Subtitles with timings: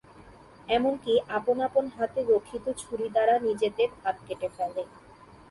[0.69, 4.83] এমনকি আপন আপন হাতে রক্ষিত ছুরি দ্বারা নিজেদের হাত কেটে ফেলে।